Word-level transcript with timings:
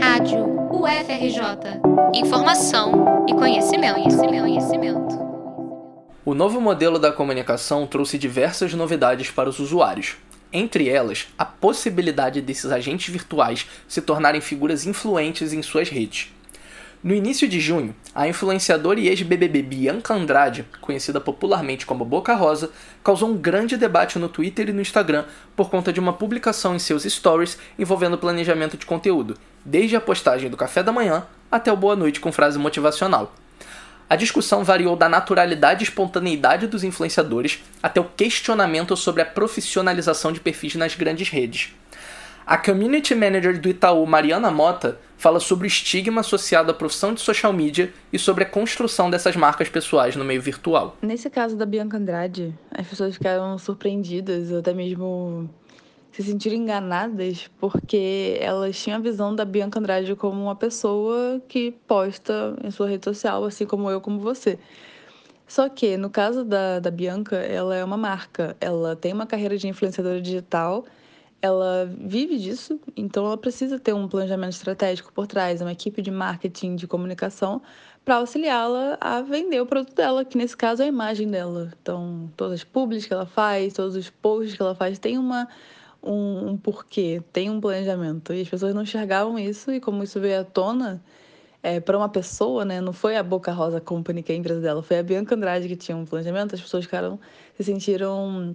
Rádio 0.00 0.46
UFRJ. 0.70 1.80
Informação 2.14 3.26
e 3.28 3.34
conhecimento, 3.34 3.94
conhecimento, 3.94 4.40
conhecimento. 4.40 5.26
O 6.24 6.34
novo 6.34 6.60
modelo 6.60 6.98
da 6.98 7.12
comunicação 7.12 7.86
trouxe 7.86 8.16
diversas 8.16 8.72
novidades 8.72 9.30
para 9.30 9.50
os 9.50 9.58
usuários. 9.58 10.16
Entre 10.52 10.88
elas, 10.88 11.28
a 11.36 11.44
possibilidade 11.44 12.40
desses 12.40 12.72
agentes 12.72 13.12
virtuais 13.12 13.66
se 13.86 14.00
tornarem 14.00 14.40
figuras 14.40 14.86
influentes 14.86 15.52
em 15.52 15.60
suas 15.62 15.90
redes. 15.90 16.32
No 17.02 17.14
início 17.14 17.46
de 17.46 17.60
junho, 17.60 17.94
a 18.14 18.26
influenciadora 18.26 18.98
e 18.98 19.08
ex-BBB 19.08 19.62
Bianca 19.62 20.14
Andrade, 20.14 20.64
conhecida 20.80 21.20
popularmente 21.20 21.84
como 21.84 22.04
Boca 22.04 22.34
Rosa, 22.34 22.70
causou 23.04 23.30
um 23.30 23.36
grande 23.36 23.76
debate 23.76 24.18
no 24.18 24.28
Twitter 24.28 24.70
e 24.70 24.72
no 24.72 24.80
Instagram 24.80 25.24
por 25.54 25.70
conta 25.70 25.92
de 25.92 26.00
uma 26.00 26.14
publicação 26.14 26.74
em 26.74 26.78
seus 26.78 27.04
stories 27.04 27.58
envolvendo 27.78 28.18
planejamento 28.18 28.76
de 28.76 28.86
conteúdo, 28.86 29.36
desde 29.64 29.94
a 29.94 30.00
postagem 30.00 30.48
do 30.48 30.56
café 30.56 30.82
da 30.82 30.90
manhã 30.90 31.26
até 31.50 31.70
o 31.70 31.76
boa 31.76 31.94
noite 31.94 32.18
com 32.18 32.32
frase 32.32 32.58
motivacional. 32.58 33.32
A 34.08 34.16
discussão 34.16 34.64
variou 34.64 34.96
da 34.96 35.08
naturalidade 35.08 35.82
e 35.82 35.86
espontaneidade 35.86 36.66
dos 36.66 36.82
influenciadores 36.82 37.62
até 37.82 38.00
o 38.00 38.04
questionamento 38.04 38.96
sobre 38.96 39.20
a 39.20 39.26
profissionalização 39.26 40.32
de 40.32 40.40
perfis 40.40 40.76
nas 40.76 40.94
grandes 40.94 41.28
redes. 41.28 41.74
A 42.46 42.56
community 42.56 43.12
manager 43.12 43.60
do 43.60 43.68
Itaú, 43.68 44.06
Mariana 44.06 44.52
Mota, 44.52 45.00
fala 45.16 45.40
sobre 45.40 45.66
o 45.66 45.68
estigma 45.68 46.20
associado 46.20 46.70
à 46.70 46.74
profissão 46.74 47.14
de 47.14 47.20
social 47.20 47.52
media 47.52 47.92
e 48.12 48.18
sobre 48.18 48.44
a 48.44 48.46
construção 48.46 49.10
dessas 49.10 49.36
marcas 49.36 49.68
pessoais 49.68 50.16
no 50.16 50.24
meio 50.24 50.40
virtual. 50.40 50.96
Nesse 51.02 51.30
caso 51.30 51.56
da 51.56 51.66
Bianca 51.66 51.96
Andrade, 51.96 52.54
as 52.70 52.86
pessoas 52.86 53.14
ficaram 53.14 53.56
surpreendidas, 53.58 54.50
ou 54.50 54.58
até 54.58 54.72
mesmo 54.72 55.48
se 56.12 56.22
sentiram 56.22 56.56
enganadas, 56.56 57.50
porque 57.60 58.38
elas 58.40 58.80
tinham 58.82 58.98
a 58.98 59.02
visão 59.02 59.34
da 59.34 59.44
Bianca 59.44 59.78
Andrade 59.78 60.14
como 60.14 60.42
uma 60.42 60.56
pessoa 60.56 61.42
que 61.46 61.72
posta 61.86 62.56
em 62.64 62.70
sua 62.70 62.88
rede 62.88 63.04
social, 63.04 63.44
assim 63.44 63.66
como 63.66 63.90
eu, 63.90 64.00
como 64.00 64.18
você. 64.18 64.58
Só 65.46 65.68
que, 65.68 65.96
no 65.96 66.10
caso 66.10 66.44
da, 66.44 66.80
da 66.80 66.90
Bianca, 66.90 67.36
ela 67.36 67.76
é 67.76 67.84
uma 67.84 67.96
marca, 67.96 68.56
ela 68.60 68.96
tem 68.96 69.12
uma 69.12 69.26
carreira 69.26 69.56
de 69.56 69.68
influenciadora 69.68 70.20
digital 70.20 70.84
ela 71.40 71.88
vive 71.98 72.38
disso, 72.38 72.80
então 72.96 73.26
ela 73.26 73.36
precisa 73.36 73.78
ter 73.78 73.92
um 73.94 74.08
planejamento 74.08 74.52
estratégico 74.52 75.12
por 75.12 75.26
trás, 75.26 75.60
uma 75.60 75.72
equipe 75.72 76.02
de 76.02 76.10
marketing, 76.10 76.76
de 76.76 76.86
comunicação, 76.86 77.62
para 78.04 78.16
auxiliá-la 78.16 78.96
a 79.00 79.20
vender 79.20 79.60
o 79.60 79.66
produto 79.66 79.94
dela, 79.94 80.24
que 80.24 80.38
nesse 80.38 80.56
caso 80.56 80.82
é 80.82 80.86
a 80.86 80.88
imagem 80.88 81.28
dela. 81.28 81.72
Então, 81.82 82.30
todas 82.36 82.54
as 82.54 82.64
publics 82.64 83.06
que 83.06 83.12
ela 83.12 83.26
faz, 83.26 83.74
todos 83.74 83.96
os 83.96 84.08
posts 84.08 84.56
que 84.56 84.62
ela 84.62 84.74
faz, 84.74 84.98
tem 84.98 85.18
uma, 85.18 85.48
um, 86.02 86.50
um 86.50 86.56
porquê, 86.56 87.22
tem 87.32 87.50
um 87.50 87.60
planejamento. 87.60 88.32
E 88.32 88.40
as 88.42 88.48
pessoas 88.48 88.74
não 88.74 88.82
enxergavam 88.82 89.38
isso, 89.38 89.72
e 89.72 89.80
como 89.80 90.04
isso 90.04 90.20
veio 90.20 90.40
à 90.40 90.44
tona, 90.44 91.02
é, 91.62 91.80
para 91.80 91.98
uma 91.98 92.08
pessoa, 92.08 92.64
né? 92.64 92.80
Não 92.80 92.92
foi 92.92 93.16
a 93.16 93.24
Boca 93.24 93.50
Rosa 93.50 93.80
Company, 93.80 94.22
que 94.22 94.30
é 94.30 94.36
a 94.36 94.38
empresa 94.38 94.60
dela, 94.60 94.82
foi 94.84 94.98
a 95.00 95.02
Bianca 95.02 95.34
Andrade 95.34 95.66
que 95.66 95.74
tinha 95.74 95.96
um 95.96 96.04
planejamento, 96.04 96.54
as 96.54 96.60
pessoas 96.60 96.84
ficaram, 96.84 97.18
se 97.56 97.64
sentiram 97.64 98.54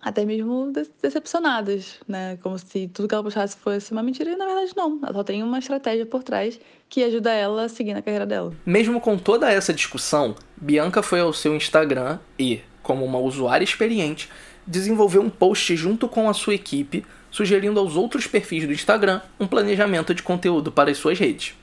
até 0.00 0.24
mesmo 0.24 0.72
decepcionadas, 1.02 2.00
né? 2.08 2.38
Como 2.42 2.58
se 2.58 2.88
tudo 2.88 3.08
que 3.08 3.14
ela 3.14 3.22
postasse 3.22 3.56
fosse 3.56 3.92
uma 3.92 4.02
mentira 4.02 4.30
e 4.30 4.36
na 4.36 4.46
verdade 4.46 4.72
não. 4.76 4.98
Ela 5.02 5.12
só 5.12 5.24
tem 5.24 5.42
uma 5.42 5.58
estratégia 5.58 6.06
por 6.06 6.22
trás 6.22 6.58
que 6.88 7.04
ajuda 7.04 7.30
ela 7.32 7.64
a 7.64 7.68
seguir 7.68 7.92
na 7.92 8.02
carreira 8.02 8.26
dela. 8.26 8.52
Mesmo 8.64 9.00
com 9.00 9.18
toda 9.18 9.50
essa 9.50 9.72
discussão, 9.72 10.34
Bianca 10.56 11.02
foi 11.02 11.20
ao 11.20 11.32
seu 11.32 11.54
Instagram 11.54 12.18
e, 12.38 12.60
como 12.82 13.04
uma 13.04 13.18
usuária 13.18 13.64
experiente, 13.64 14.28
desenvolveu 14.66 15.22
um 15.22 15.30
post 15.30 15.76
junto 15.76 16.08
com 16.08 16.28
a 16.28 16.34
sua 16.34 16.54
equipe, 16.54 17.04
sugerindo 17.30 17.78
aos 17.78 17.96
outros 17.96 18.26
perfis 18.26 18.66
do 18.66 18.72
Instagram 18.72 19.20
um 19.38 19.46
planejamento 19.46 20.14
de 20.14 20.22
conteúdo 20.22 20.72
para 20.72 20.90
as 20.90 20.98
suas 20.98 21.18
redes. 21.18 21.54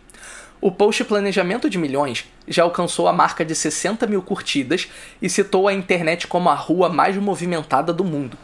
O 0.59 0.71
post 0.71 1.03
Planejamento 1.03 1.69
de 1.69 1.77
Milhões 1.77 2.25
já 2.47 2.63
alcançou 2.63 3.07
a 3.07 3.13
marca 3.13 3.45
de 3.45 3.53
60 3.53 4.07
mil 4.07 4.23
curtidas 4.23 4.87
e 5.21 5.29
citou 5.29 5.67
a 5.67 5.73
internet 5.73 6.25
como 6.25 6.49
a 6.49 6.55
rua 6.55 6.89
mais 6.89 7.15
movimentada 7.15 7.93
do 7.93 8.03
mundo. 8.03 8.35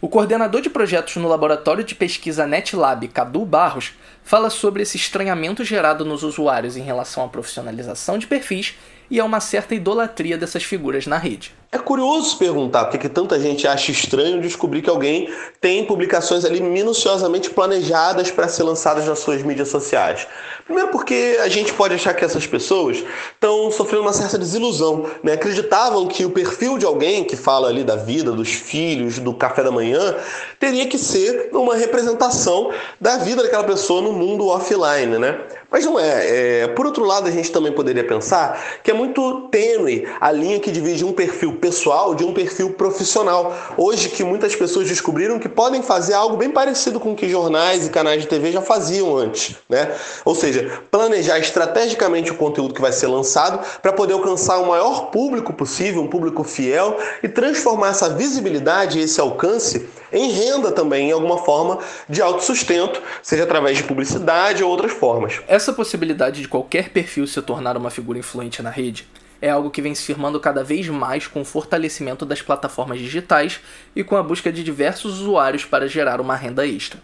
O 0.00 0.08
coordenador 0.08 0.60
de 0.60 0.70
projetos 0.70 1.16
no 1.16 1.26
laboratório 1.26 1.82
de 1.82 1.94
pesquisa 1.94 2.46
NetLab, 2.46 3.08
Cadu 3.08 3.44
Barros, 3.44 3.92
fala 4.22 4.48
sobre 4.48 4.82
esse 4.82 4.96
estranhamento 4.96 5.64
gerado 5.64 6.04
nos 6.04 6.22
usuários 6.22 6.76
em 6.76 6.82
relação 6.82 7.24
à 7.24 7.28
profissionalização 7.28 8.16
de 8.16 8.26
perfis 8.26 8.74
e 9.10 9.18
a 9.18 9.24
uma 9.24 9.40
certa 9.40 9.74
idolatria 9.74 10.36
dessas 10.36 10.62
figuras 10.62 11.06
na 11.06 11.16
rede. 11.16 11.54
É 11.72 11.78
curioso 11.78 12.38
perguntar 12.38 12.84
porque 12.84 12.98
que 12.98 13.08
tanta 13.08 13.40
gente 13.40 13.66
acha 13.66 13.90
estranho 13.90 14.40
descobrir 14.40 14.82
que 14.82 14.90
alguém 14.90 15.32
tem 15.60 15.84
publicações 15.84 16.44
ali 16.44 16.60
minuciosamente 16.60 17.50
planejadas 17.50 18.30
para 18.30 18.46
ser 18.46 18.62
lançadas 18.62 19.06
nas 19.06 19.18
suas 19.18 19.42
mídias 19.42 19.68
sociais. 19.68 20.26
Primeiro 20.64 20.88
porque 20.88 21.38
a 21.42 21.48
gente 21.48 21.74
pode 21.74 21.94
achar 21.94 22.14
que 22.14 22.24
essas 22.24 22.46
pessoas 22.46 23.04
estão 23.32 23.70
sofrendo 23.70 24.02
uma 24.02 24.14
certa 24.14 24.38
desilusão, 24.38 25.04
né? 25.22 25.34
Acreditavam 25.34 26.06
que 26.08 26.24
o 26.24 26.30
perfil 26.30 26.78
de 26.78 26.86
alguém 26.86 27.22
que 27.22 27.36
fala 27.36 27.68
ali 27.68 27.84
da 27.84 27.96
vida, 27.96 28.32
dos 28.32 28.50
filhos, 28.50 29.18
do 29.18 29.34
café 29.34 29.62
da 29.62 29.70
manhã, 29.70 30.16
teria 30.58 30.86
que 30.86 30.96
ser 30.96 31.50
uma 31.52 31.76
representação 31.76 32.72
da 32.98 33.18
vida 33.18 33.42
daquela 33.42 33.64
pessoa 33.64 34.00
no 34.00 34.12
mundo 34.14 34.48
offline, 34.48 35.18
né? 35.18 35.38
Mas 35.74 35.84
não 35.84 35.98
é. 35.98 36.62
é. 36.62 36.68
Por 36.68 36.86
outro 36.86 37.04
lado, 37.04 37.26
a 37.26 37.32
gente 37.32 37.50
também 37.50 37.72
poderia 37.72 38.04
pensar 38.04 38.62
que 38.82 38.92
é 38.92 38.94
muito 38.94 39.48
tênue 39.50 40.08
a 40.20 40.30
linha 40.30 40.60
que 40.60 40.70
divide 40.70 41.04
um 41.04 41.12
perfil 41.12 41.56
pessoal 41.56 42.14
de 42.14 42.24
um 42.24 42.32
perfil 42.32 42.70
profissional. 42.70 43.52
Hoje 43.76 44.08
que 44.08 44.22
muitas 44.22 44.54
pessoas 44.54 44.88
descobriram 44.88 45.38
que 45.38 45.48
podem 45.48 45.82
fazer 45.82 46.14
algo 46.14 46.36
bem 46.36 46.50
parecido 46.50 47.00
com 47.00 47.12
o 47.12 47.16
que 47.16 47.28
jornais 47.28 47.86
e 47.86 47.90
canais 47.90 48.22
de 48.22 48.28
TV 48.28 48.52
já 48.52 48.62
faziam 48.62 49.16
antes, 49.16 49.56
né? 49.68 49.92
Ou 50.24 50.34
seja, 50.54 50.82
planejar 50.90 51.38
estrategicamente 51.38 52.30
o 52.30 52.36
conteúdo 52.36 52.74
que 52.74 52.80
vai 52.80 52.92
ser 52.92 53.08
lançado 53.08 53.64
para 53.82 53.92
poder 53.92 54.14
alcançar 54.14 54.58
o 54.58 54.68
maior 54.68 55.10
público 55.10 55.52
possível, 55.52 56.02
um 56.02 56.06
público 56.06 56.44
fiel 56.44 56.98
e 57.22 57.28
transformar 57.28 57.88
essa 57.88 58.08
visibilidade 58.10 58.98
e 58.98 59.02
esse 59.02 59.20
alcance 59.20 59.88
em 60.12 60.30
renda 60.30 60.70
também, 60.70 61.08
em 61.08 61.12
alguma 61.12 61.38
forma 61.38 61.78
de 62.08 62.22
autossustento, 62.22 63.02
seja 63.22 63.42
através 63.42 63.76
de 63.76 63.84
publicidade 63.84 64.62
ou 64.62 64.70
outras 64.70 64.92
formas. 64.92 65.40
Essa 65.48 65.72
possibilidade 65.72 66.40
de 66.40 66.48
qualquer 66.48 66.90
perfil 66.90 67.26
se 67.26 67.42
tornar 67.42 67.76
uma 67.76 67.90
figura 67.90 68.18
influente 68.18 68.62
na 68.62 68.70
rede 68.70 69.08
é 69.42 69.50
algo 69.50 69.70
que 69.70 69.82
vem 69.82 69.94
se 69.94 70.04
firmando 70.04 70.40
cada 70.40 70.62
vez 70.62 70.88
mais 70.88 71.26
com 71.26 71.42
o 71.42 71.44
fortalecimento 71.44 72.24
das 72.24 72.40
plataformas 72.40 72.98
digitais 72.98 73.60
e 73.94 74.02
com 74.02 74.16
a 74.16 74.22
busca 74.22 74.50
de 74.50 74.62
diversos 74.62 75.20
usuários 75.20 75.64
para 75.64 75.88
gerar 75.88 76.20
uma 76.20 76.36
renda 76.36 76.66
extra. 76.66 76.98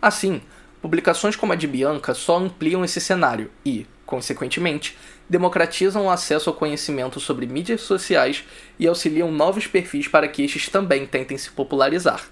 Assim, 0.00 0.42
publicações 0.82 1.36
como 1.36 1.52
a 1.52 1.56
de 1.56 1.68
Bianca 1.68 2.12
só 2.12 2.36
ampliam 2.36 2.84
esse 2.84 3.00
cenário 3.00 3.50
e, 3.64 3.86
consequentemente, 4.04 4.98
democratizam 5.30 6.06
o 6.06 6.10
acesso 6.10 6.50
ao 6.50 6.56
conhecimento 6.56 7.20
sobre 7.20 7.46
mídias 7.46 7.82
sociais 7.82 8.44
e 8.78 8.86
auxiliam 8.88 9.30
novos 9.30 9.66
perfis 9.68 10.08
para 10.08 10.26
que 10.26 10.42
estes 10.42 10.68
também 10.68 11.06
tentem 11.06 11.38
se 11.38 11.50
popularizar. 11.52 12.26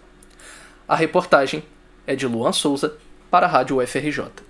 A 0.87 0.97
reportagem 0.97 1.63
é 2.07 2.17
de 2.17 2.27
Luan 2.27 2.53
Souza 2.53 2.97
para 3.31 3.47
a 3.47 3.49
Rádio 3.49 3.81
UFRJ. 3.81 4.50